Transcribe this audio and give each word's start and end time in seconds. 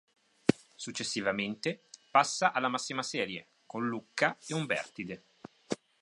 Successivamente 0.77 1.83
passa 2.09 2.53
alla 2.53 2.69
massima 2.69 3.03
serie, 3.03 3.49
con 3.67 3.87
Lucca 3.87 4.35
e 4.47 4.55
Umbertide. 4.55 5.25